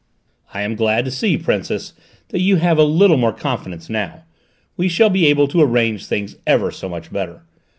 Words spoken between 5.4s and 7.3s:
to arrange things ever so much